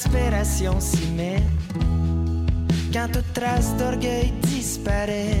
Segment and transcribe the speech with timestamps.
[0.00, 1.42] l'exaspération s'y met,
[2.92, 5.36] quand toute trace d'orgueil disparaît,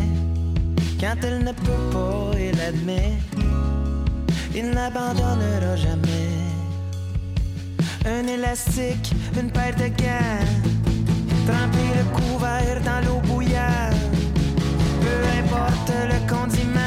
[0.98, 3.12] quand elle ne peut pas et l'admet,
[4.54, 6.28] il n'abandonnera jamais.
[8.04, 10.46] Un élastique, une paire de gants,
[11.46, 13.94] tremper le couvert dans l'eau bouillante,
[15.00, 16.80] peu importe le condiment,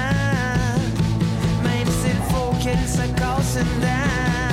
[1.64, 4.53] même s'il faut qu'il se casse une dent.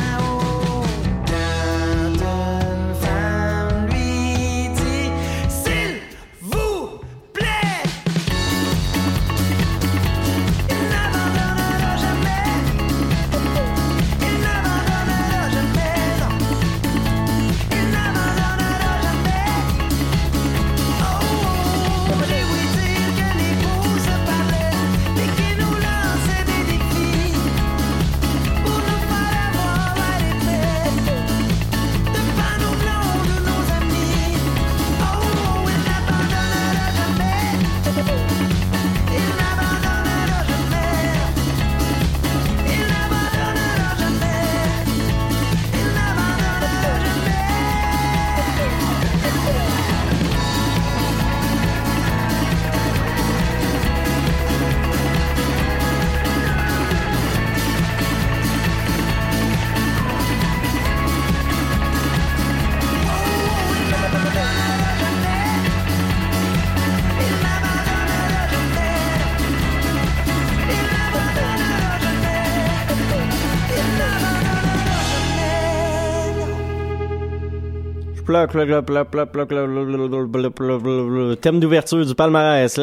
[81.41, 82.77] Thème d'ouverture du palmarès.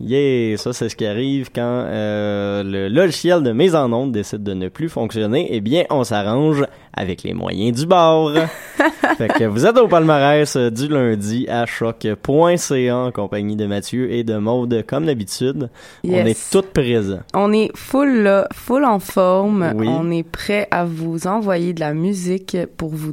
[0.00, 4.42] Yeah, ça c'est ce qui arrive quand euh, le logiciel de mise en onde décide
[4.42, 5.48] de ne plus fonctionner.
[5.50, 6.64] Eh bien, on s'arrange
[6.96, 8.32] avec les moyens du bord.
[9.18, 14.24] fait que vous êtes au palmarès du lundi à choc.ca en compagnie de Mathieu et
[14.24, 15.68] de Maude comme d'habitude.
[16.04, 16.26] On Yes.
[16.28, 17.20] est toutes présents.
[17.34, 19.72] On est full là, full en forme.
[19.76, 19.86] Oui.
[19.88, 23.12] On est prêt à vous envoyer de la musique pour vous,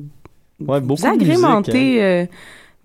[0.66, 2.26] Ouais, vous beaucoup de musique, agrémenter euh,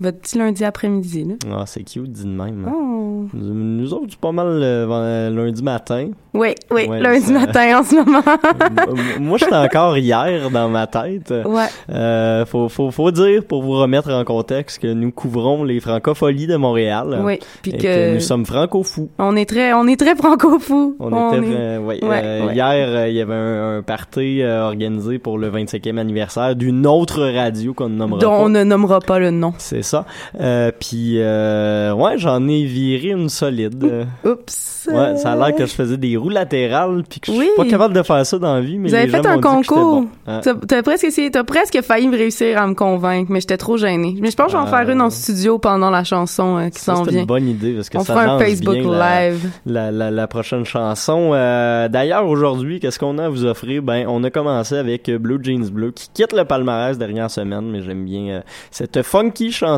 [0.01, 1.25] votre petit lundi après-midi.
[1.25, 1.35] là.
[1.61, 2.71] Ah, c'est cute dit de même.
[2.73, 3.27] Oh.
[3.35, 6.09] Nous, nous autres, c'est pas mal euh, ven- lundi matin.
[6.35, 8.23] Oui, oui, Ouais, lundi ça- matin en ce moment.
[9.21, 11.33] Moi, j'étais encore hier dans ma tête.
[11.45, 11.67] ouais.
[11.91, 16.47] Euh, faut, faut, faut dire, pour vous remettre en contexte, que nous couvrons les francopholies
[16.47, 17.21] de Montréal.
[17.25, 19.09] Oui, puis que, que nous sommes franco-fous.
[19.19, 20.97] on est très, on est très franco-fous.
[21.01, 22.55] On, était, est- euh, ouais, Ouais, euh, ouais.
[22.55, 26.87] Hier, euh, il y avait un, un party euh, organisé pour le 25e anniversaire d'une
[26.87, 28.39] autre radio qu'on ne nommera dont pas.
[28.45, 29.53] on ne nommera pas le nom.
[29.59, 30.05] C'est ça.
[30.41, 33.83] Euh, Puis, euh, ouais, j'en ai viré une solide.
[33.85, 34.89] Euh, Oups.
[34.91, 37.49] Ouais, ça a l'air que je faisais des roues latérales puis que je suis Oui.
[37.57, 40.03] pas capable de faire ça dans la vie, mais Vous avez fait un concours.
[40.03, 40.09] bon.
[40.27, 40.41] Hein?
[40.67, 44.17] T'as presque essayé, t'as presque failli me réussir à me convaincre, mais j'étais trop gênée.
[44.21, 46.57] Mais je pense que je vais en faire Euh, une en studio pendant la chanson
[46.59, 47.21] euh, qui s'en c'est vient.
[47.21, 49.51] une bonne idée parce que On ça fera un Facebook bien la, Live.
[49.67, 51.33] la, la, la prochaine chanson.
[51.35, 53.83] Euh, D'ailleurs, aujourd'hui, qu'est-ce qu'on a à vous offrir?
[53.83, 57.71] Ben, on a commencé avec euh, Blue Jeans Bleu qui quitte le palmarès dernière semaine,
[57.71, 58.41] mais j'aime bien euh,
[58.71, 59.78] cette funky chanson.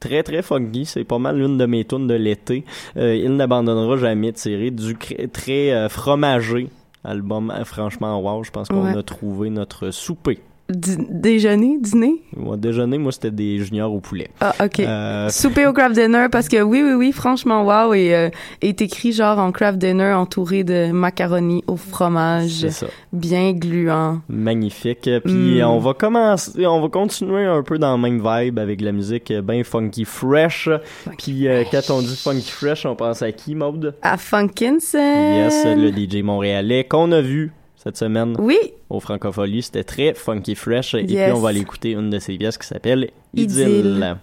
[0.00, 2.64] Très très funky, c'est pas mal l'une de mes tunes de l'été.
[2.96, 6.68] Euh, il n'abandonnera jamais tiré du cr- très euh, fromagé
[7.04, 8.96] Album euh, franchement wow, je pense qu'on Ouais.
[8.96, 10.38] a trouvé notre souper.
[10.70, 12.22] Déjeuner, dîner?
[12.36, 14.28] Moi, déjeuner, moi, c'était des juniors au poulet.
[14.40, 14.80] Ah, OK.
[14.80, 18.28] Euh, Souper au craft dinner parce que oui, oui, oui, franchement, wow, et euh,
[18.60, 22.86] est écrit genre en craft dinner entouré de macaroni au fromage, c'est ça.
[23.14, 24.20] bien gluant.
[24.28, 25.08] Magnifique.
[25.24, 25.64] Puis Mm.
[25.64, 29.32] on va commencer, on va continuer un peu dans la même vibe avec la musique
[29.32, 30.68] bien funky fresh.
[31.16, 33.94] Puis euh, quand on dit funky fresh, on pense à qui, Maude?
[34.02, 34.98] À Funkinson.
[34.98, 37.52] Yes, le DJ montréalais qu'on a vu
[37.88, 38.58] cette semaine Oui,
[38.90, 39.62] au Francophonie.
[39.62, 40.94] C'était très funky fresh.
[40.94, 43.10] Et puis on va aller écouter une de ses pièces qui s'appelle.
[43.34, 44.18] Idylle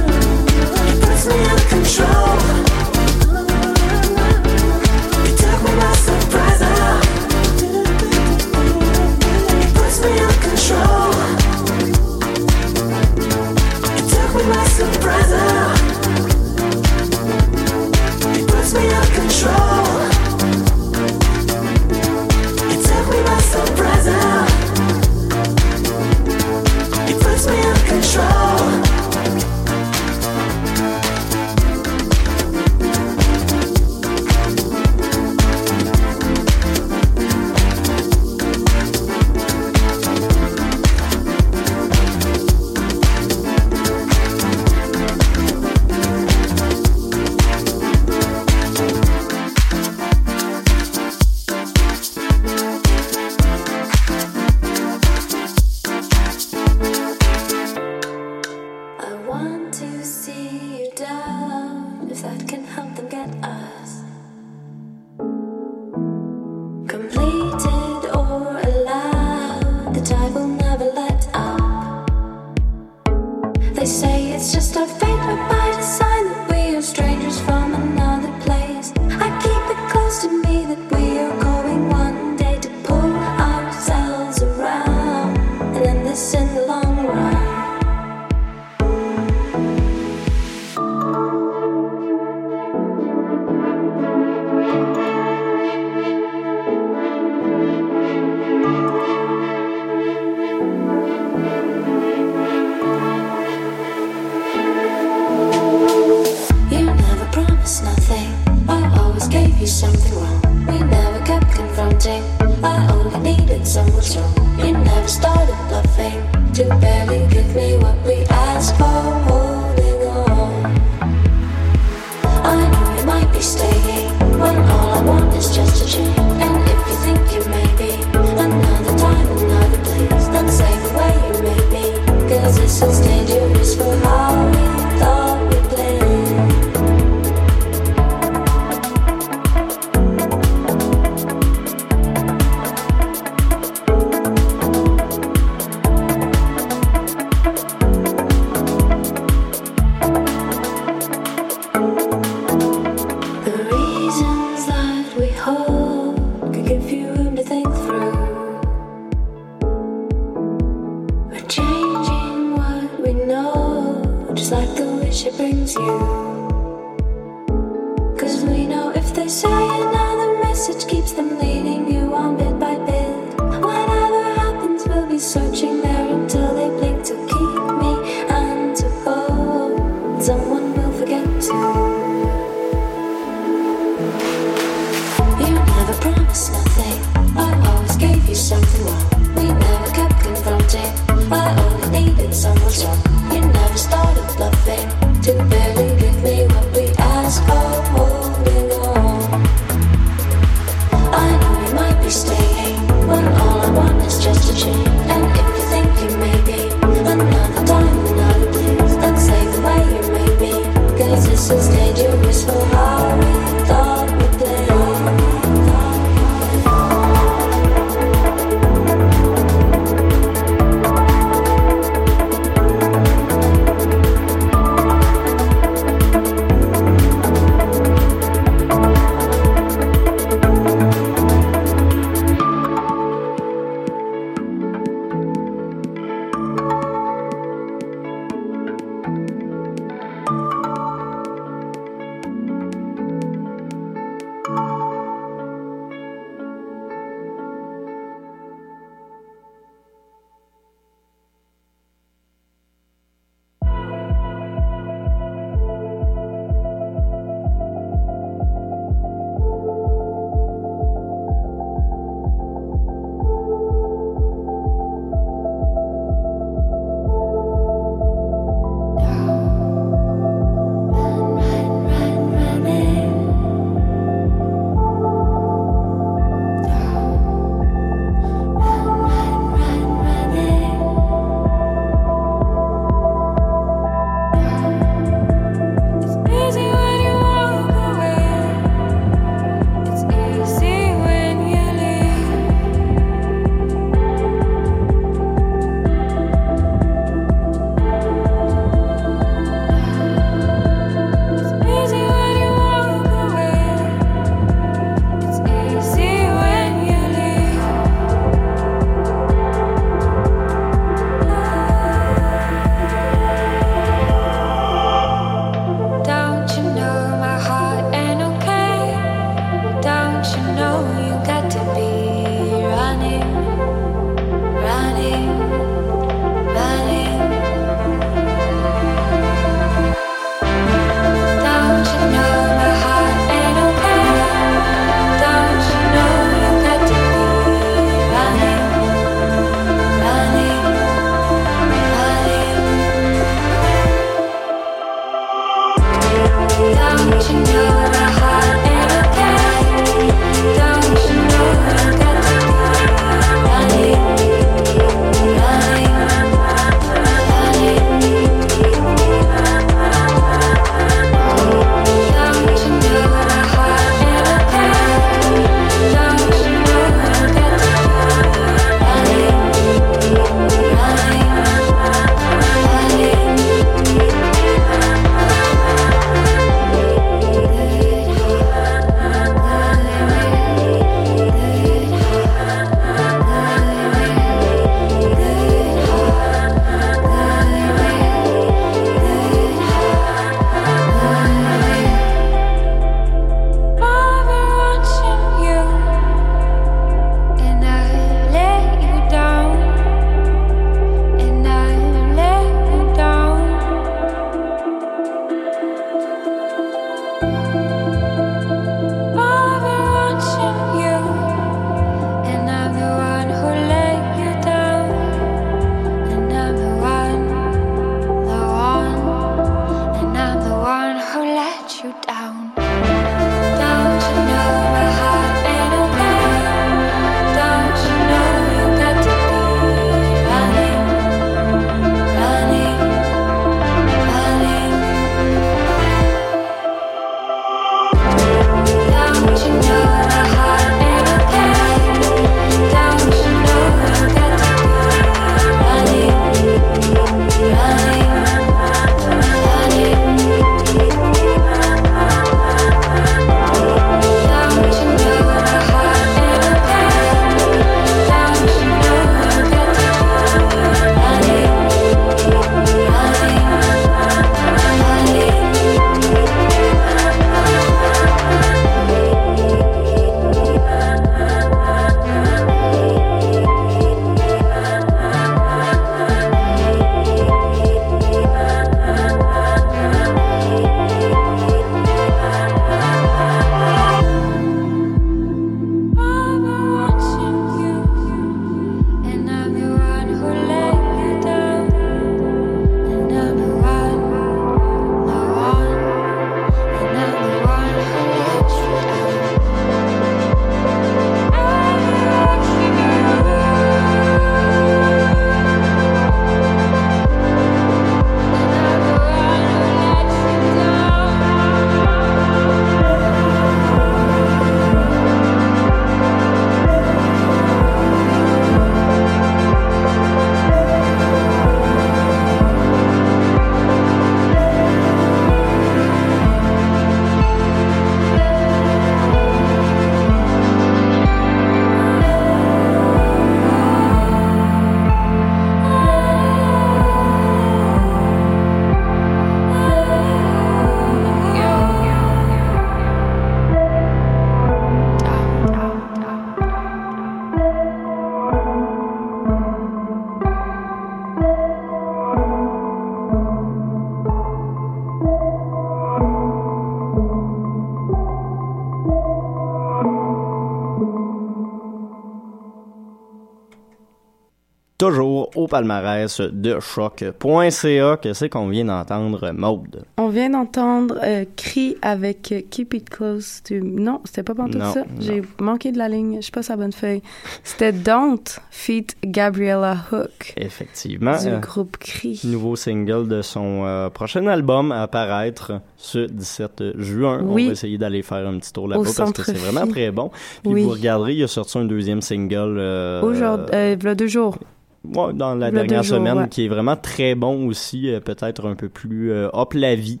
[565.34, 567.96] au palmarès de choc.ca.
[567.96, 569.84] Que c'est qu'on vient d'entendre, Maude?
[569.98, 573.54] On vient d'entendre euh, Cri avec Keep It Close to...
[573.62, 574.84] Non, c'était pas tout Non, ça.
[575.00, 576.16] J'ai manqué de la ligne.
[576.16, 577.02] Je suis pas sa bonne feuille.
[577.44, 578.18] C'était Don't
[578.50, 581.16] feat Gabriella Hook Effectivement.
[581.18, 582.20] du euh, groupe Cri.
[582.24, 587.20] nouveau single de son euh, prochain album à apparaître ce 17 juin.
[587.24, 587.44] Oui.
[587.44, 590.10] On va essayer d'aller faire un petit tour là-bas parce que c'est vraiment très bon.
[590.42, 590.62] Puis Oui.
[590.64, 594.38] vous regarderez, il a sorti un deuxième single euh, Aujourd'hui, euh, v'là deux jours.
[594.84, 596.28] Ouais, dans la dernière jours, semaine ouais.
[596.28, 600.00] qui est vraiment très bon aussi, euh, peut-être un peu plus euh, hop la vie.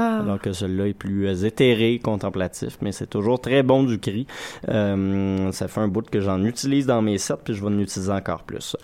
[0.00, 3.98] Ah, Alors que celui-là est plus euh, éthéré, contemplatif, mais c'est toujours très bon du
[3.98, 4.28] cri.
[4.68, 7.78] Euh, ça fait un bout que j'en utilise dans mes sets, puis je vais en
[7.80, 8.76] utiliser encore plus.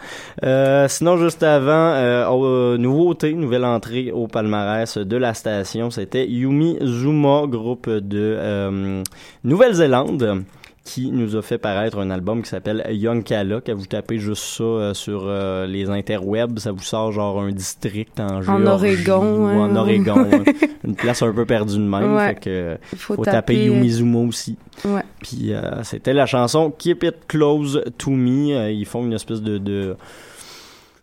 [0.42, 6.78] Euh, sinon, juste avant, euh, nouveauté, nouvelle entrée au palmarès de la station, c'était Yumi
[6.82, 9.04] Zuma, groupe de euh,
[9.44, 10.42] Nouvelle-Zélande
[10.84, 13.60] qui nous a fait paraître un album qui s'appelle Young Kala.
[13.64, 17.50] Quand vous tapez juste ça euh, sur euh, les interwebs, ça vous sort genre un
[17.52, 19.74] district en Géorgie Oregon, ou en.
[19.76, 20.24] Oregon.
[20.24, 20.44] ouais.
[20.84, 22.14] Une place un peu perdue de même.
[22.14, 22.28] Ouais.
[22.28, 24.56] Fait que il faut, faut taper euh, Yumizuma aussi.
[24.84, 25.02] Ouais.
[25.22, 28.54] Puis euh, c'était la chanson Keep It Close to Me.
[28.54, 29.96] Euh, ils font une espèce de, de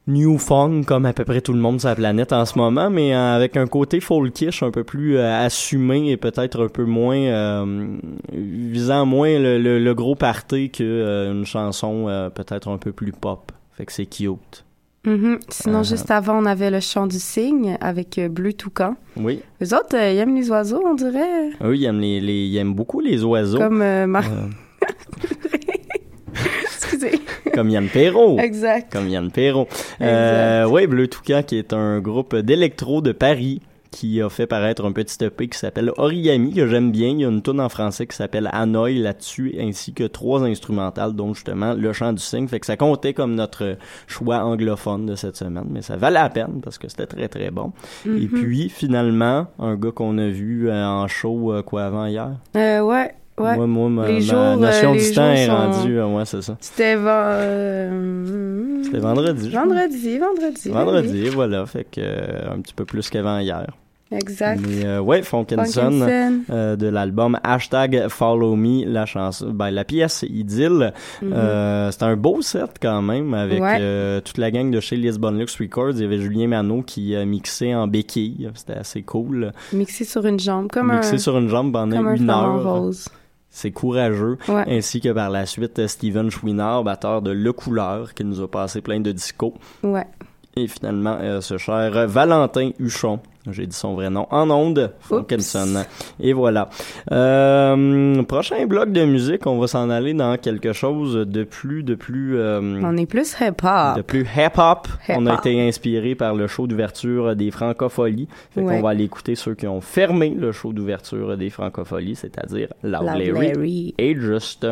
[0.08, 2.90] new fun comme à peu près tout le monde sur la planète en ce moment,
[2.90, 6.86] mais euh, avec un côté folkish un peu plus euh, assumé et peut-être un peu
[6.86, 7.98] moins euh,
[8.34, 13.12] visant moins le, le- le gros party que euh, une chanson peut-être un peu plus
[13.12, 13.52] pop.
[13.74, 14.66] Fait que c'est cute.
[15.06, 15.40] Mhm.
[15.50, 18.96] Sinon, juste avant, on avait le chant du cygne avec Bleu Toucan.
[19.18, 19.42] Oui.
[19.60, 21.50] Les autres, ils aiment les oiseaux, on dirait.
[21.64, 23.58] Eux, ils aiment, les, les- ils aiment beaucoup les oiseaux.
[23.58, 24.48] Comme, Comme Mar- Euh.
[26.64, 27.20] Excusez.
[27.62, 28.38] Comme Yann Perrault.
[28.40, 28.92] Exact.
[28.92, 29.68] comme Yann Perrault.
[30.02, 34.86] Euh, ouais, Bleu Toucan, qui est un groupe d'électro de Paris qui a fait paraître
[34.86, 37.10] un petit EP qui s'appelle Origami, que j'aime bien.
[37.10, 41.12] Il y a une tune en français qui s'appelle Hanoï là-dessus, ainsi que trois instrumentales,
[41.14, 42.48] dont justement le chant du cygne.
[42.48, 43.76] Fait que ça comptait comme notre
[44.08, 47.52] choix anglophone de cette semaine, mais ça valait la peine parce que c'était très très
[47.52, 47.74] bon.
[48.06, 48.28] Et Mhm.
[48.30, 52.30] puis, finalement, un gars qu'on a vu euh, en show, euh, quoi, avant hier?
[52.56, 53.56] Euh, ouais, ouais.
[53.58, 56.08] Moi, moi, ma, Les ma jours, notion euh, du temps jours est sont- rendue, euh,
[56.08, 56.58] ouais, c'est ça.
[56.60, 59.50] C'était ven- euh, C'était vendredi.
[59.50, 60.70] Vendredi, vendredi.
[60.70, 63.68] Vendredi, voilà, fait que euh, un petit peu plus qu'avant hier.
[64.14, 64.60] Exact.
[64.68, 66.06] Mais euh, ouais, Funkinson,
[66.50, 70.92] euh, de l'album Hashtag Follow Me, la chanson, ben la pièce Idylle.
[71.22, 71.32] Mhm.
[71.32, 73.78] Euh, c'était un beau set quand même avec Ouais.
[73.80, 75.92] euh, toute la gang de chez Lisbon Lux Records.
[75.96, 79.54] Il y avait Julien Manot qui euh, mixait en béquille, c'était assez cool.
[79.72, 82.64] Mixé sur une jambe, comme Mixé un, sur une jambe pendant comme un une heure.
[82.82, 83.08] rose.
[83.52, 84.38] C'est courageux.
[84.48, 84.64] Ouais.
[84.68, 88.50] Ainsi que par la suite euh, Steven Chouinard, batteur de Le Couleur, qui nous a
[88.50, 89.54] passé plein de discos.
[89.84, 90.08] Ouais.
[90.56, 95.84] Et finalement, euh, ce cher Valentin Huchon, j'ai dit son vrai nom, en onde, Funkinson.
[96.20, 96.70] Et voilà.
[97.12, 101.96] Euh, prochain bloc de musique, on va s'en aller dans quelque chose de plus, de
[101.96, 103.98] plus, euh, On est plus hip-hop.
[103.98, 104.88] de plus hip-hop.
[105.10, 108.28] On a été inspiré par le show d'ouverture des Francopholies.
[108.54, 108.76] Fait Ouais.
[108.76, 113.04] qu'on va aller écouter ceux qui ont fermé le show d'ouverture des Francopholies, c'est-à-dire Loud
[113.06, 113.96] Larry Larry.
[113.98, 114.68] et Juste.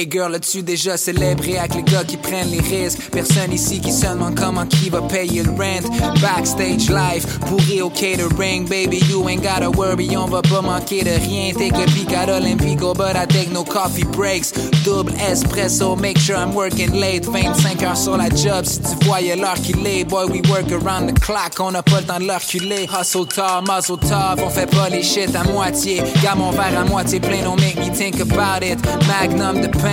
[0.00, 3.10] Hey girl, as-tu déjà célébré avec les gars qui prennent les risques?
[3.12, 5.86] Personne ici qui se demande comment qui va payer le rent.
[6.22, 11.10] Backstage life, pourri au catering, baby, you ain't gotta worry, on va pas manquer de
[11.10, 11.52] rien.
[11.52, 14.52] Take a peek at Olympico, but I take no coffee breaks.
[14.84, 17.26] Double espresso, make sure I'm working late.
[17.26, 20.04] 25 heures sur la job, si tu voyais l'heure qu'il est.
[20.08, 22.24] Boy, we work around the clock, on a pas le temps de.
[22.24, 26.02] Hustle tard, muzzle tough, on fait pas les shit à moitié.
[26.22, 28.78] Garde mon verre à moitié plein, don't make me think about it.
[29.06, 29.89] Magnum de pain,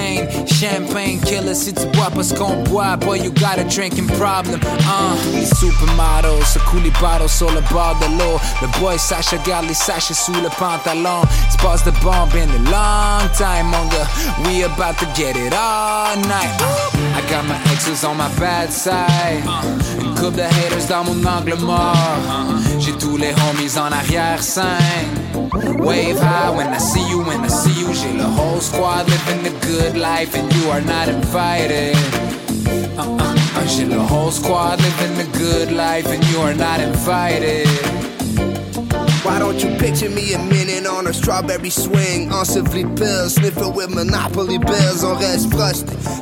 [0.48, 2.64] champagne killer si tu bois pas ce qu'on.
[2.68, 4.60] Boy, you got a drinking problem.
[4.64, 5.16] Uh,
[5.56, 8.08] supermodels secouent les bottles sur le bord de.
[8.62, 11.22] Le boy Sacha garde les sachets sous le pantalon.
[11.62, 14.08] Passe de bomb in a long time, gars.
[14.46, 16.62] We about to get it all night.
[16.62, 19.44] Uh, I got my exes on my bad side.
[20.00, 21.96] Une coupe de haters dans mon angle mort.
[22.80, 25.27] J'ai tous les homies en arrière-scène.
[25.54, 27.94] Wave high when I see you, when I see you.
[27.94, 31.96] J'ai the whole squad living the good life and you are not invited.
[32.98, 38.07] Uh, uh, uh, le whole squad living the good life and you are not invited.
[39.28, 42.30] Why don't you picture me a minute on a strawberry swing?
[42.30, 45.04] Enseveli pills, sniffing with monopoly bills.
[45.04, 45.50] On reste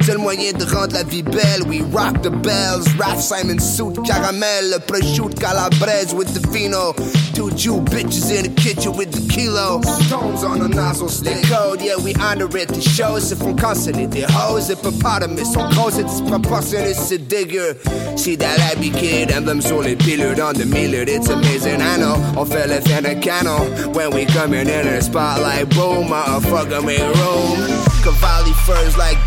[0.05, 1.63] c'est le moyen de rendre la vie belle.
[1.67, 6.93] We rock the bells, Ralph Simon suit, caramel, prosciutto calabrese with the vino.
[7.33, 9.81] Two Jew bitches in the kitchen with the kilo.
[9.81, 11.43] Stones on the nozzle stick.
[11.45, 12.69] code, yeah, we honor it.
[12.69, 14.07] The Les choses se font canceller.
[14.07, 15.55] Des hoes, hippopotamus.
[15.57, 17.75] On cause c'est disproportionné, c'est dégueu.
[18.15, 21.03] See that happy kid, emblem sur les pilules on the miller.
[21.07, 22.15] It's amazing, I know.
[22.37, 23.93] On fait fin de canon.
[23.93, 27.94] When we coming in the spotlight, boom, motherfucker, make room.
[28.05, 29.17] Cavalli furs like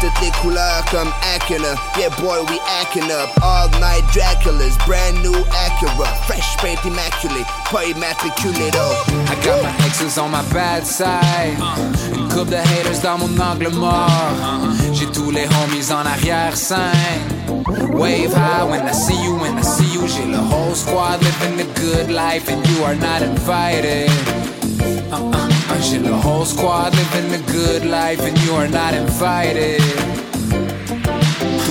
[0.00, 1.76] toutes les couleurs comme Acuna.
[1.98, 3.28] Yeah, boy, we acting up.
[3.42, 6.08] All night Draculas, brand new Acura.
[6.26, 7.44] Fresh paint immaculate,
[8.72, 9.04] though.
[9.28, 11.58] I got my exes on my bad side.
[12.30, 14.32] Coupe de haters dans mon angle mort.
[14.94, 17.44] J'ai tous les homies en arrière-scène.
[17.92, 20.08] Wave high when I see you, when I see you.
[20.08, 24.08] J'ai le whole squad living the good life and you are not invited.
[25.12, 25.53] Uh-uh.
[25.70, 25.80] Uh-uh.
[25.80, 30.33] J'ai le whole squad living the good life and you are not invited.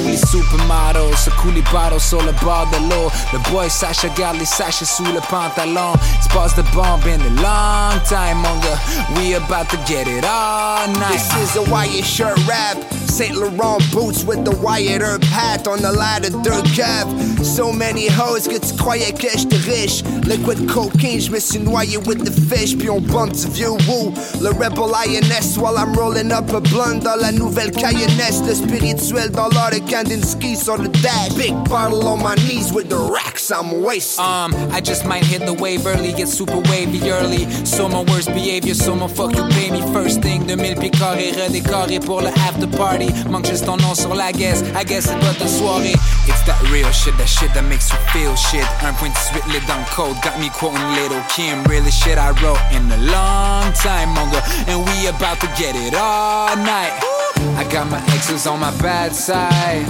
[0.04, 3.10] Tous les supermodels secouent les bottles sur le bord de l'eau.
[3.32, 4.10] Le boy Sasha
[4.46, 5.94] sachets sous le pantalon.
[6.34, 8.80] Passe de bon been a long time, gars.
[9.16, 11.12] We about to get it all night.
[11.12, 12.78] This is a Wyatt shirt rap.
[13.08, 17.08] Saint Laurent boots with the Wyatt Earp hat on the ladder dirt cap.
[17.44, 20.04] So many hoes que tu croyais que j'étais riche.
[20.26, 22.76] Liquid cocaine, je me suis noyé with the fish.
[22.76, 24.12] Puis on bump du vieux woo.
[24.42, 28.42] Le rebel INS while I'm rolling up a blunt dans la nouvelle Cayennesse.
[28.48, 31.36] Le spirituel dans l'art Kandinsky sur the dash.
[31.36, 34.26] Big bottle on my knees with the racks I'm wasting.
[34.26, 37.46] Um, I just might hit the wave early, get super wavy early.
[37.64, 40.48] So my worst behavior, so my fuck you pay me first thing.
[40.48, 43.14] 2000 pieds carrés redécorés pour le after party.
[43.30, 45.94] Manque juste ton nom sur la guess, I guess c'est pas ta soirée.
[46.28, 48.66] It's that real shit, that shit that makes you feel shit.
[48.82, 51.64] 1.18 lit dans le code, got me quoting Little Kim.
[51.66, 54.34] Really shit I wrote in a long time, mon.
[54.66, 57.23] And we about to get it all night.
[57.58, 59.86] I got my exes on my bad side.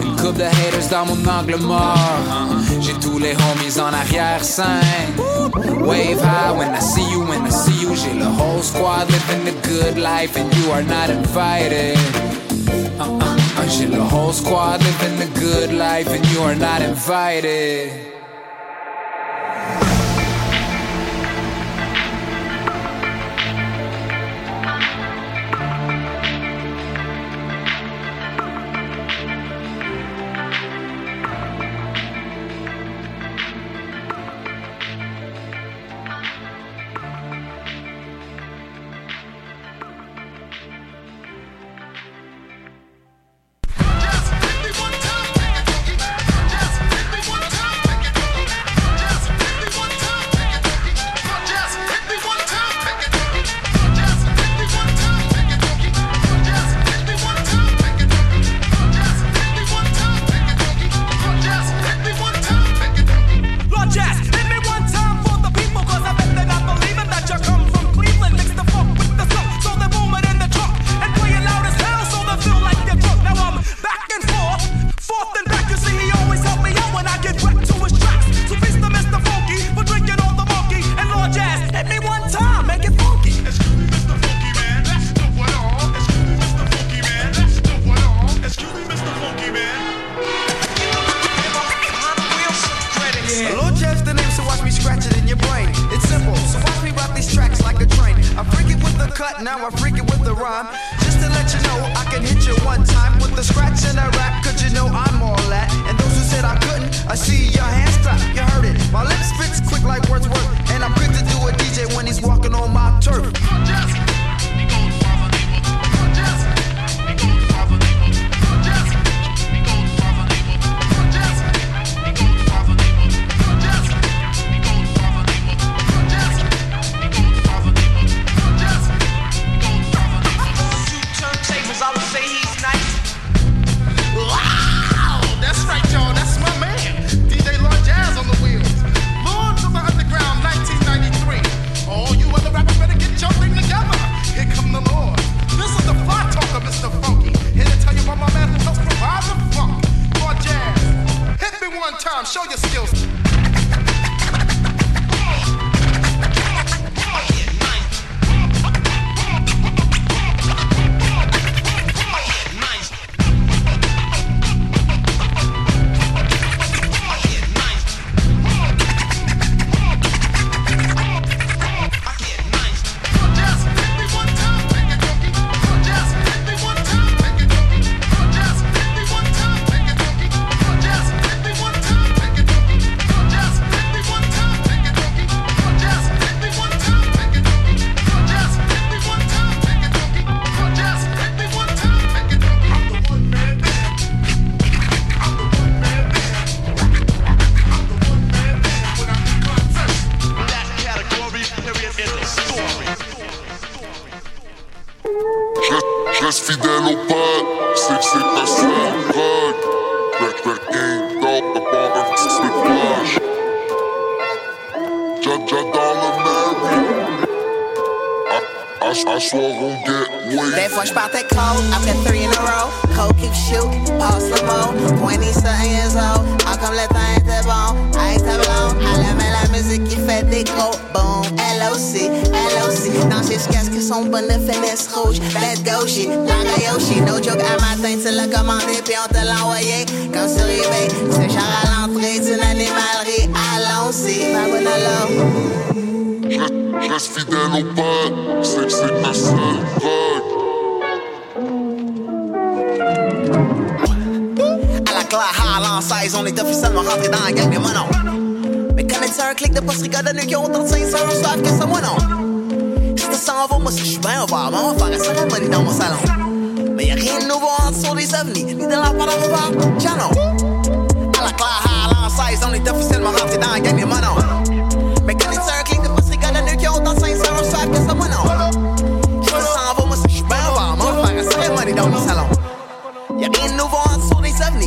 [0.00, 1.98] Une coupe de haters dans mon angle mort.
[2.80, 5.14] J'ai tous les homies en arrière-scène.
[5.80, 7.94] Wave high when I see you, when I see you.
[7.94, 11.98] J'ai le whole squad living the good life and you are not invited.
[12.98, 13.68] Uh-uh.
[13.68, 18.11] J'ai le whole squad living the good life and you are not invited.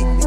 [0.02, 0.25] it.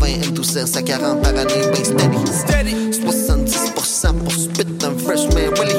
[0.00, 2.74] 20 M douceur, ça 40 par année, ben steady.
[2.92, 5.74] 70% pour spit un freshman Willy.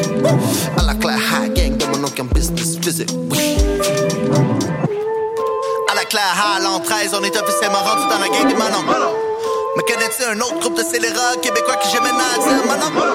[0.78, 3.57] À la claire high gang de mon oncle en business visit, oui.
[5.91, 8.84] À la claire Highland 13, on est officiellement rendu dans la gang des Manon.
[9.76, 13.07] Mais connais-tu un autre groupe de scélérats québécois que j'ai maintenant à dire Manon?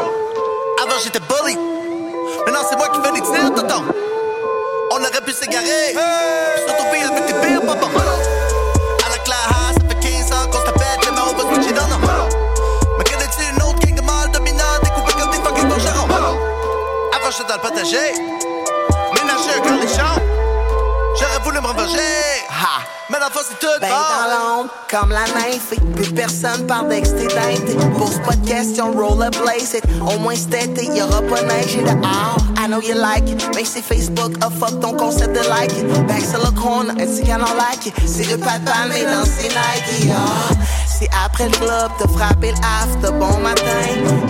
[17.82, 18.12] Dans potager.
[19.14, 20.22] Ménager un cornichon.
[21.18, 21.98] J'aurais voulu me revenger.
[22.50, 22.82] Ha!
[23.10, 25.74] Mais la fois c'est tout ben dans l'ombre, comme la nymphe.
[25.94, 27.76] Plus personne parle d'extédité.
[27.98, 29.84] Pose pas de questions, roll a blaze it.
[30.00, 32.36] Au moins cet été, y'aura pas neige dehors.
[32.58, 33.44] I know you like it.
[33.54, 36.06] Mais c'est Facebook, a fuck ton concept de like it.
[36.06, 37.94] Back sur le corner, petit canon like it.
[38.06, 40.12] C'est le papa, mais dans ses Nike.
[40.14, 40.61] ah.
[41.02, 43.62] C'est après le club, t'as frappé le after, bon matin.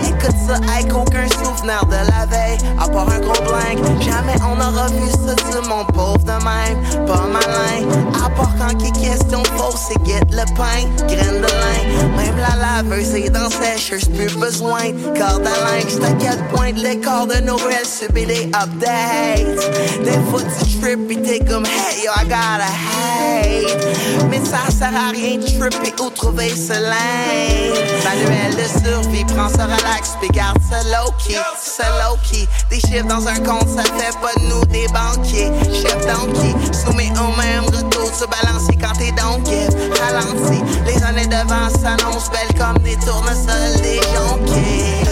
[0.07, 2.57] Écoute ça avec aucun souvenir de la veille.
[2.79, 7.05] À part un gros blank, jamais on aura vu ça du mon pauvre de même.
[7.05, 12.17] Pas malin, à quand est question fausse, c'est get le pain, graine de lin.
[12.17, 15.89] Même la laveuse est dans sécheuse, plus besoin de corde à linge.
[15.89, 20.03] C'est à quel point les corps de Noël subit des updates.
[20.03, 24.29] Des fois tu trip et t'es comme hey yo, I gotta hate.
[24.29, 30.11] Mais ça sert à rien de tripper ou trouver Manuel de survie, prends ça relax,
[30.21, 32.47] puis garde ça low-key, ça low-key.
[32.69, 35.51] Des chiffres dans un compte, ça fait pas de nous des banquiers.
[35.73, 39.67] Chef donkey, soumis au même retour, se balancer quand t'es donkey.
[39.99, 45.02] Ralenti, les années devant s'annoncent belles comme des tournesols, des jonquets.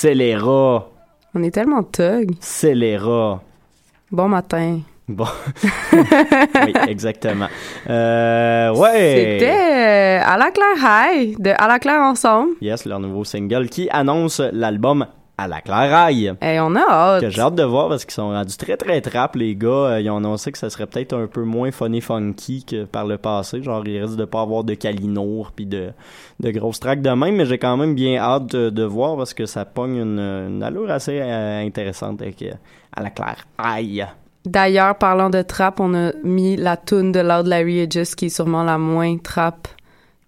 [0.00, 0.88] Scélérat.
[1.34, 2.30] On est tellement thug.
[2.38, 3.42] Scélérat.
[4.12, 4.78] Bon matin.
[5.08, 5.26] Bon.
[5.92, 7.48] oui, exactement.
[7.90, 9.38] Euh, ouais.
[9.40, 12.50] C'était euh, À la claire High de À la claire ensemble.
[12.60, 15.04] Yes, leur nouveau single qui annonce l'album
[15.40, 16.34] À la claire Raille.
[16.42, 17.20] Et on a hâte.
[17.20, 19.68] Que j'ai hâte de voir parce qu'ils sont rendus très très trap, les gars.
[19.68, 23.06] Euh, Ils ont annoncé que ça serait peut-être un peu moins funny funky que par
[23.06, 23.62] le passé.
[23.62, 25.90] Genre, il risque de pas avoir de Kalinour puis de,
[26.40, 29.32] de grosses tracks de même, mais j'ai quand même bien hâte de, de voir parce
[29.32, 32.50] que ça pogne une, une allure assez euh, intéressante avec euh,
[32.96, 34.04] À la claire Aïe.
[34.44, 38.28] D'ailleurs, parlant de trap, on a mis la tune de Loud Larry Just qui est
[38.30, 39.68] sûrement la moins trap.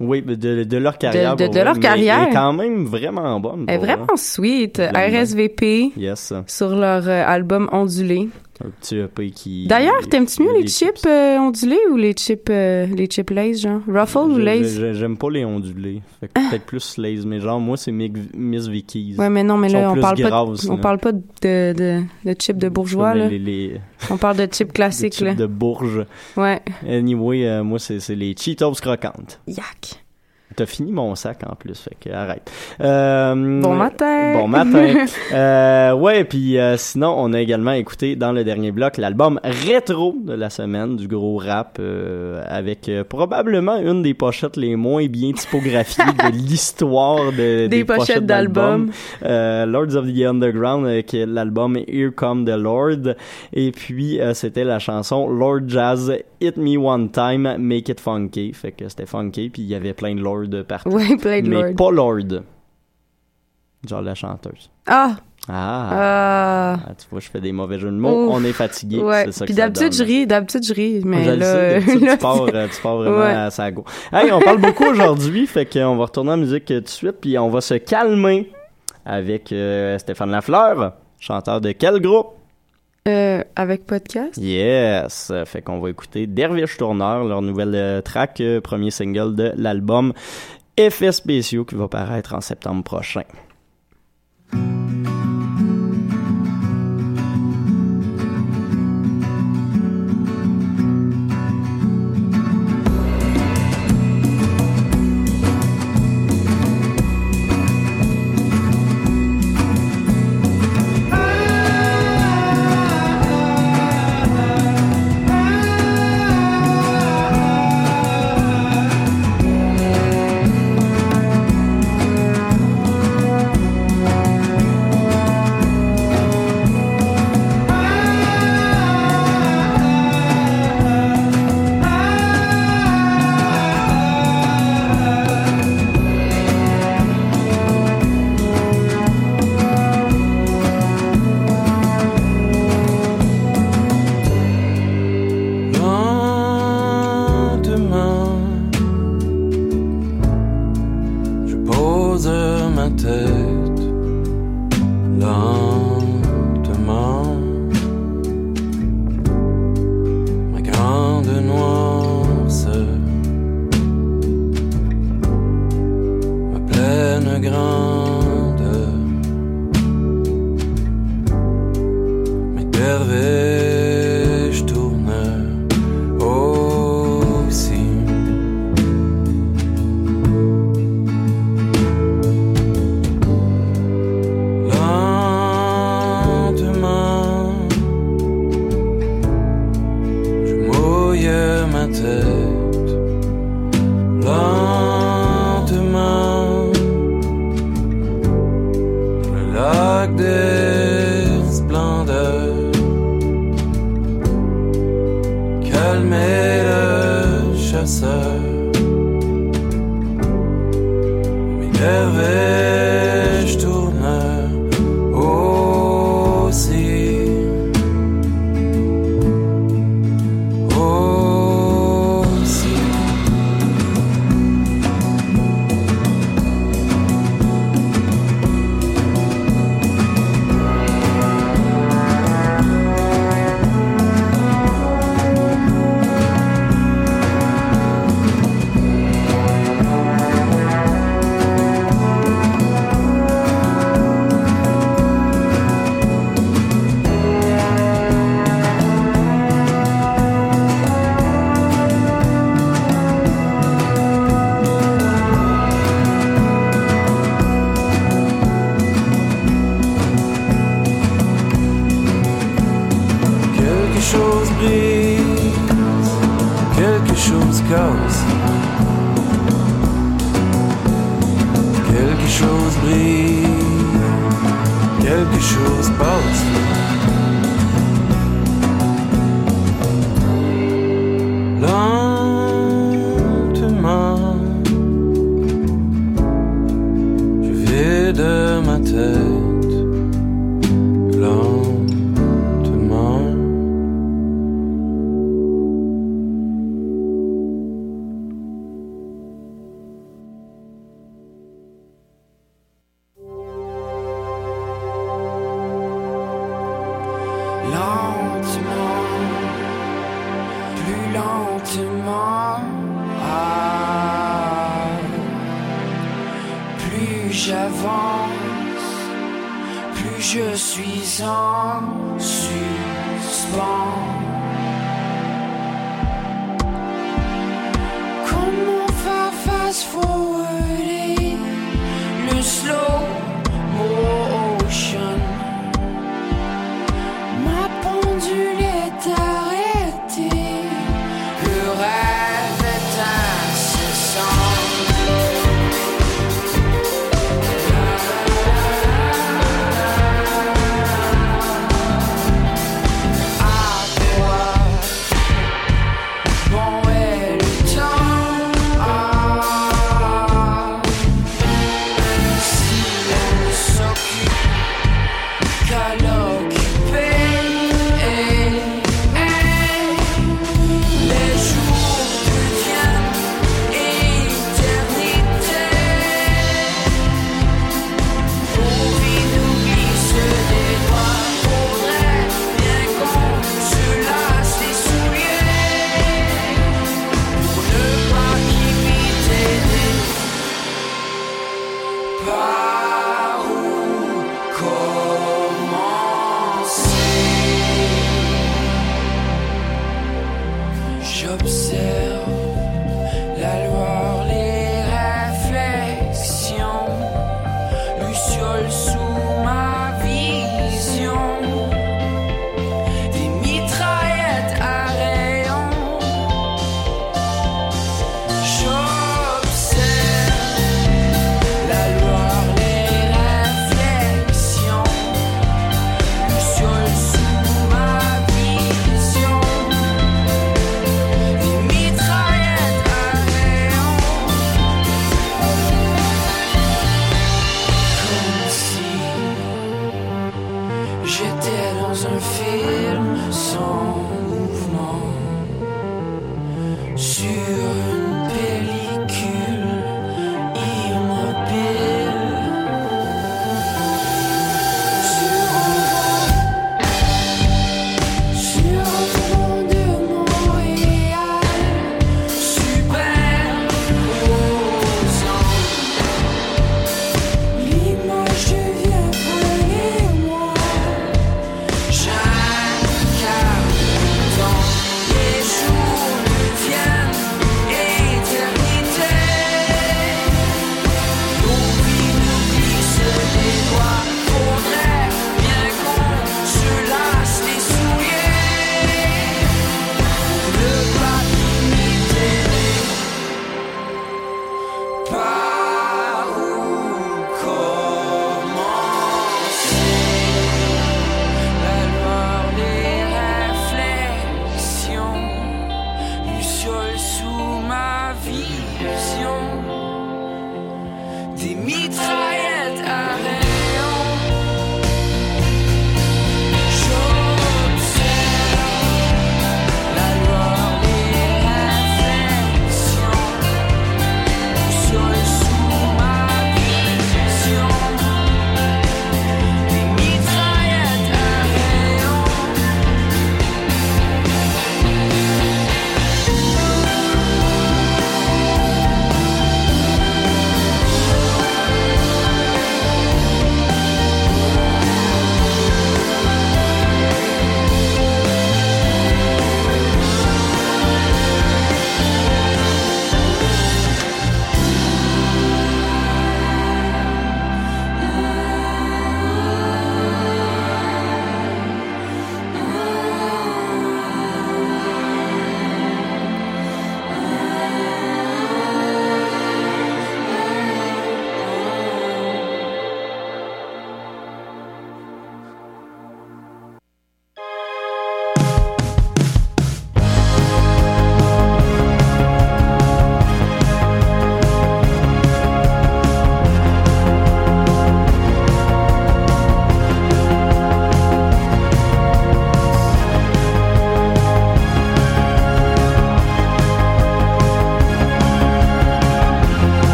[0.00, 1.34] Oui, de, de leur carrière.
[1.34, 2.20] de- de vrai, leur carrière.
[2.22, 3.64] Elle est quand même vraiment bonne.
[3.66, 3.94] Elle est vrai.
[3.96, 4.80] vraiment sweet.
[4.94, 6.32] RSVP Yes.
[6.46, 8.28] sur leur euh, album Ondulé.
[8.64, 9.66] Un petit EP qui.
[9.68, 11.04] D'ailleurs, t'aimes-tu mieux les, chips?
[11.06, 13.80] euh, ondulés ou les chips, euh, les chips Lays, genre?
[13.86, 14.94] Ruffle ou Lays?
[14.94, 16.02] J'aime pas les ondulés.
[16.20, 19.16] Fait que peut-être plus Lays, mais genre, moi, c'est Miss Vicky's.
[19.16, 22.02] Ouais, mais non, mais là, on parle, grasses, de, on parle pas de,
[22.38, 23.28] chips de bourgeois, là.
[23.28, 23.80] Les, les,
[24.10, 25.34] On parle de chips classiques, chips là.
[25.34, 26.04] de Bourges.
[26.36, 26.60] Ouais.
[26.86, 29.40] Anyway, euh, moi, c'est c'est les Cheetos croquantes.
[29.46, 30.02] Yak.
[30.56, 32.50] T'as fini mon sac en plus, fait que arrête.
[32.80, 34.32] Euh, Bon matin.
[34.34, 35.04] Bon matin.
[35.32, 40.14] euh, ouais, puis euh, sinon, on a également écouté dans le dernier bloc l'album rétro
[40.24, 45.06] de la semaine du gros rap euh, avec euh, probablement une des pochettes les moins
[45.06, 48.90] bien typographiées de l'histoire de, des, pochettes d'albums.
[49.24, 53.14] Euh, Lords of the Underground avec l'album Here Come the Lord
[53.52, 58.52] et puis euh, c'était la chanson Lord Jazz Hit Me One Time Make It Funky
[58.52, 61.74] fait que c'était funky puis il y avait plein de Lord partout de mais Lord.
[61.76, 62.42] pas Lord
[63.88, 65.16] genre la chanteuse Ah!
[65.48, 66.78] ah, Ah.
[66.88, 68.34] Ah, tu vois je fais des mauvais jeux de mots Ouf.
[68.34, 69.24] on est fatigué Ouais.
[69.26, 72.12] c'est ça Puis d'habitude, je ris, d'habitude, je ris, mais Je là, sais, d'habitude, là,
[72.16, 73.30] tu, pars, euh, tu pars vraiment Ouais.
[73.32, 73.84] à sa go.
[74.12, 77.38] Hey, on parle beaucoup aujourd'hui, fait qu'on va retourner en musique tout de suite, puis
[77.38, 78.52] on va se calmer
[79.06, 82.34] avec euh, Stéphane Lafleur, chanteur de quel groupe?
[83.08, 84.36] Euh, avec podcast?
[84.36, 85.32] Yes!
[85.46, 90.12] Fait qu'on va écouter Dervish Tourneur, leur nouvelle euh, track, euh, premier single de l'album
[90.76, 93.24] Effets spéciaux qui va paraître en septembre prochain.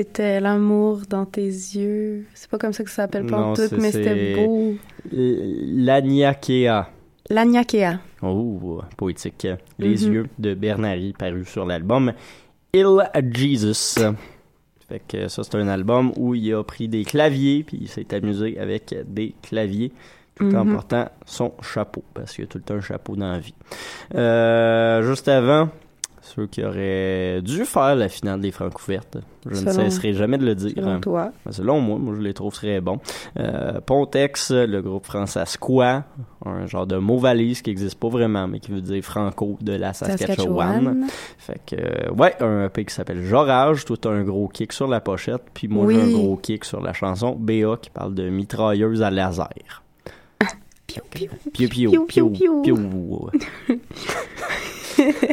[0.00, 2.24] C'était l'amour dans tes yeux.
[2.32, 4.74] C'est pas comme ça que ça s'appelle pas en tout, mais c'était beau.
[5.12, 6.88] L'Aniakea.
[7.28, 7.98] L'Agnakea.
[8.22, 9.46] Oh, poétique.
[9.78, 10.12] Les Mhm.
[10.14, 12.14] yeux de Bernary, paru sur l'album
[12.72, 12.86] Il
[13.34, 14.00] Jesus.
[14.88, 18.14] Fait que ça, c'est un album où il a pris des claviers, puis il s'est
[18.14, 19.92] amusé avec des claviers,
[20.34, 20.72] tout en Mhm.
[20.74, 23.54] portant son chapeau, parce qu'il y a tout le temps un chapeau dans la vie.
[24.14, 25.68] Euh, juste avant,
[26.22, 30.54] ceux qui auraient dû faire la finale des Francouvertes, je ne cesserai jamais de le
[30.54, 30.72] dire.
[30.76, 31.32] selon toi.
[31.44, 32.98] Ben, Selon moi, moi je les trouve très bons.
[33.38, 36.04] Euh, Pontex, le groupe français Squat,
[36.44, 39.72] un genre de mot valise qui n'existe pas vraiment, mais qui veut dire franco de
[39.72, 40.84] la Saskatchewan.
[40.84, 41.06] Saskatchewan.
[41.38, 45.00] Fait que, euh, ouais, un EP qui s'appelle Jorage, tout un gros kick sur la
[45.00, 49.02] pochette, puis moi j'ai un gros kick sur la chanson BA qui parle de mitrailleuse
[49.02, 49.48] à laser.
[51.52, 52.06] Piou piou,
[52.62, 53.30] piou.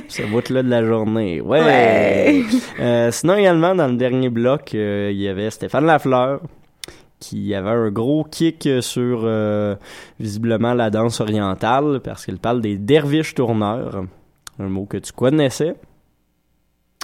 [0.08, 1.42] Ça vote là de la journée.
[1.42, 1.64] Ouais.
[1.64, 2.44] Ouais.
[2.80, 6.42] Euh, sinon également dans le dernier bloc, euh, il y avait Stéphane Lafleur
[7.20, 9.76] qui avait un gros kick sur euh,
[10.20, 14.04] visiblement la danse orientale parce qu'il parle des derviches tourneurs,
[14.60, 15.76] un mot que tu connaissais.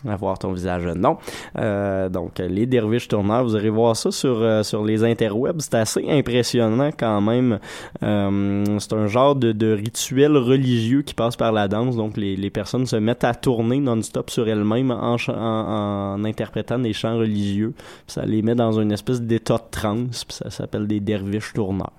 [0.07, 1.17] À voir ton visage, non.
[1.57, 5.61] Euh, donc, les derviches tourneurs, vous irez voir ça sur, euh, sur les interwebs.
[5.61, 7.59] C'est assez impressionnant quand même.
[8.03, 11.95] Euh, c'est un genre de, de rituel religieux qui passe par la danse.
[11.95, 16.23] Donc, les, les personnes se mettent à tourner non-stop sur elles-mêmes en, ch- en, en
[16.25, 17.73] interprétant des chants religieux.
[18.07, 20.25] Ça les met dans une espèce d'état de transe.
[20.29, 21.91] Ça s'appelle des derviches tourneurs.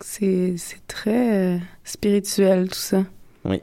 [0.00, 3.04] C'est c'est très spirituel, tout ça.
[3.44, 3.60] Oui.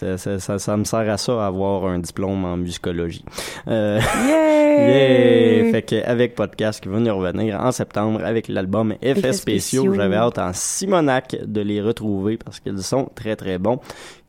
[0.00, 3.22] Ça, ça, ça, ça me sert à ça, avoir un diplôme en musicologie.
[3.68, 5.64] Euh, Yay!
[5.64, 5.72] yeah!
[5.72, 9.92] Fait que avec podcast qui va nous revenir en septembre avec l'album Effets spéciaux.
[9.92, 13.78] j'avais hâte en Simonac de les retrouver parce qu'ils sont très très bons.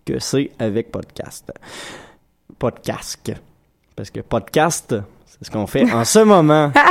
[0.03, 1.53] Que c'est avec podcast.
[2.59, 3.31] Podcast.
[3.95, 4.93] Parce que podcast,
[5.41, 6.71] c'est ce qu'on fait en ce moment.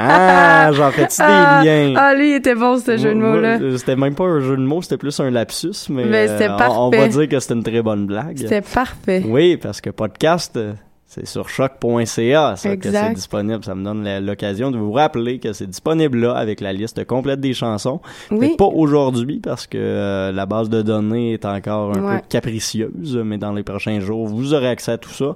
[0.00, 1.94] Ah, j'en fais-tu Ah, des liens?
[1.96, 3.58] Ah, lui, il était bon, ce jeu de mots-là.
[3.76, 6.86] C'était même pas un jeu de mots, c'était plus un lapsus, mais, Mais euh, on-
[6.86, 8.36] on, va dire que c'était une très bonne blague.
[8.38, 9.24] C'était parfait.
[9.26, 10.72] Oui, parce que podcast, euh,
[11.10, 13.64] c'est sur choc.ca, ça, que c'est disponible.
[13.64, 17.40] Ça me donne l'occasion de vous rappeler que c'est disponible là avec la liste complète
[17.40, 18.00] des chansons.
[18.30, 18.56] Oui.
[18.58, 22.18] Pas aujourd'hui parce que euh, la base de données est encore un Ouais.
[22.18, 25.34] peu capricieuse, mais dans les prochains jours, vous aurez accès à tout ça.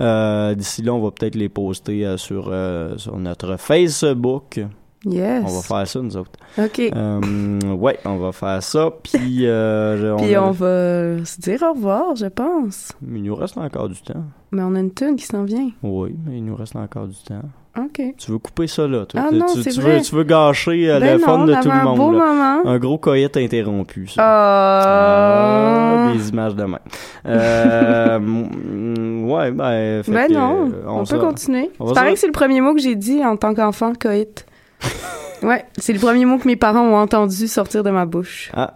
[0.00, 4.60] Euh, D'ici là, on va peut-être les poster euh, sur, euh, sur notre Facebook.
[5.06, 5.44] Yes.
[5.46, 6.30] On va faire ça, nous autres.
[6.58, 6.80] OK.
[6.80, 7.20] Euh,
[7.74, 8.90] ouais, on va faire ça.
[9.02, 12.92] Puis, euh, Puis on va se dire au revoir, je pense.
[13.06, 14.22] Il nous reste encore du temps.
[14.52, 15.68] Mais on a une tune qui s'en vient.
[15.82, 17.42] Oui, mais il nous reste encore du temps.
[17.76, 18.00] OK.
[18.16, 19.20] Tu veux couper ça là, toi?
[19.24, 19.96] Ah tu, non, tu- c'est tu vrai.
[19.96, 21.96] veux, tu veux gâcher euh, Ben le fun non, de tout le un monde.
[21.98, 22.18] beau là.
[22.26, 22.70] moment.
[22.70, 24.22] Un gros coït interrompu, ça.
[24.24, 26.06] Ah.
[26.08, 26.78] Ah, des images de même.
[27.26, 28.18] Euh,
[29.26, 30.02] ouais, ben.
[30.04, 31.70] fait Ben que, non, euh, on, peut continuer.
[31.84, 34.46] C'est pareil que c'est le premier mot que j'ai dit en tant qu'enfant, coït.
[35.42, 38.50] Ouais, c'est le premier mot que mes parents ont entendu sortir de ma bouche.
[38.54, 38.74] Ah,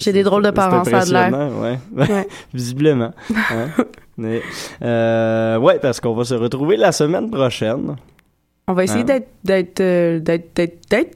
[0.00, 1.32] J'ai des drôles de parents, ça a de l'air.
[1.60, 1.78] Ouais.
[1.96, 2.28] Ouais.
[2.54, 3.12] Visiblement.
[3.50, 3.68] hein.
[4.18, 4.42] Mais,
[4.82, 7.94] euh, ouais, parce qu'on va se retrouver la semaine prochaine.
[8.66, 9.20] On va essayer Hein?
[9.44, 10.20] d'être euh,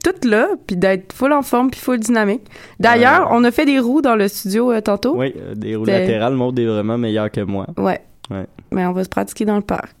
[0.03, 2.41] toutes là, puis d'être full en forme, puis full dynamique.
[2.79, 5.15] D'ailleurs, on a fait des roues dans le studio euh, tantôt.
[5.17, 6.33] Oui, euh, des roues latérales.
[6.33, 7.67] Maud est vraiment meilleur que moi.
[7.77, 8.01] Ouais.
[8.31, 8.47] Ouais.
[8.71, 9.93] Mais on va se pratiquer dans le parc.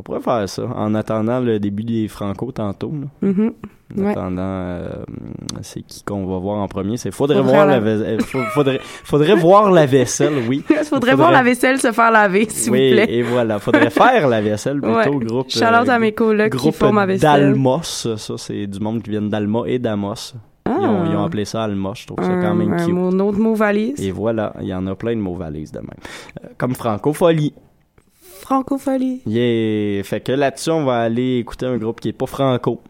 [0.00, 2.90] On pourrait faire ça en attendant le début des Franco tantôt.
[3.20, 3.28] là.
[3.28, 3.52] Mhm.
[3.98, 4.10] En Ouais.
[4.12, 4.88] attendant, euh,
[5.60, 6.96] c'est qui qu'on va voir en premier?
[6.96, 8.20] C'est faudrait, Faudrait voir la- vaisselle.
[8.54, 10.64] faudrait, faudrait voir la vaisselle, oui.
[10.70, 13.12] Il faudrait voir la vaisselle se faire laver, s'il oui, vous plaît.
[13.14, 13.58] et voilà.
[13.58, 15.24] Faudrait faire la vaisselle plutôt, Ouais.
[15.26, 15.50] groupe.
[15.50, 17.28] Shout-out à mes colocs qui font ma vaisselle.
[17.50, 18.06] d'Almos.
[18.16, 20.32] Ça, c'est du monde qui vient d'Alma et d'Amos.
[20.66, 21.98] Ils, ont, ils ont appelé ça Almos.
[22.00, 22.82] Je trouve ça quand même Ah.
[22.82, 22.94] un, cute.
[22.96, 24.00] un autre mot valise.
[24.00, 25.88] Et voilà, il y en a plein de mots valises de même.
[26.42, 27.52] Euh, comme francophonie.
[28.40, 29.20] Francophonie.
[29.26, 30.02] Yeah!
[30.04, 32.80] Fait que là-dessus, on va aller écouter un groupe qui est pas franco.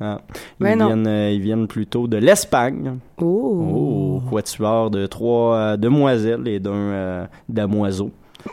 [0.00, 0.20] Ah.
[0.60, 2.98] Ils, Ben viennent, euh, ils viennent plutôt de l'Espagne.
[3.20, 4.20] Oh!
[4.24, 4.30] Oh!
[4.30, 8.10] Quatuor de trois euh, demoiselles et d'un euh, damoiseau.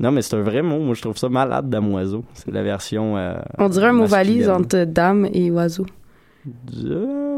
[0.00, 0.80] Non, mais c'est un vrai mot.
[0.80, 2.24] Moi, je trouve ça malade, damoiseau.
[2.34, 3.14] C'est la version.
[3.56, 5.86] On dirait un mot valise entre dame et oiseau.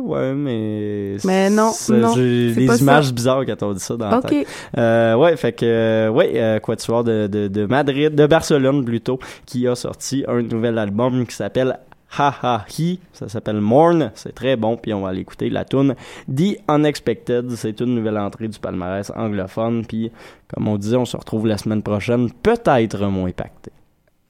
[0.06, 1.16] Ouais, mais.
[1.24, 2.76] Mais non, c'est- non, J'ai des ça.
[2.76, 4.26] images bizarres quand on dit ça dans la Ok.
[4.28, 4.46] tête.
[4.78, 9.66] Euh, ouais, fait que, ouais, euh, Quatuor de, de, de Madrid, de Barcelone plutôt, qui
[9.68, 11.78] a sorti un nouvel album qui s'appelle
[12.18, 13.00] Ha Ha Hi.
[13.12, 14.12] Ça s'appelle Morn.
[14.14, 15.94] C'est très bon, puis on va aller écouter la tune
[16.34, 17.50] The Unexpected.
[17.56, 20.10] C'est une nouvelle entrée du palmarès anglophone, puis
[20.54, 23.72] comme on disait, on se retrouve la semaine prochaine, peut-être moins impacté.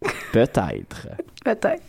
[0.32, 1.08] Peut-être.
[1.44, 1.82] Peut-être.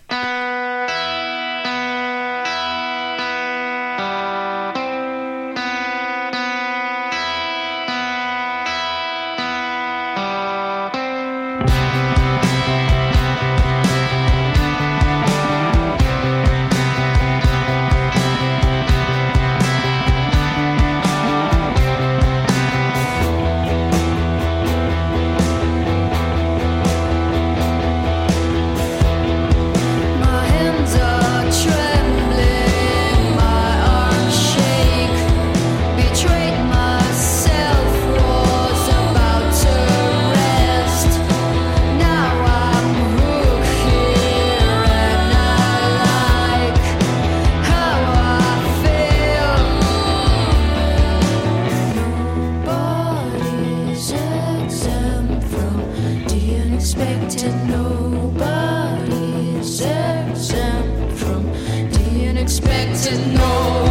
[62.98, 63.86] Expected no